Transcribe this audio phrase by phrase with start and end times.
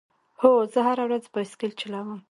[0.41, 2.09] هو، زه هره ورځ بایسکل چلوم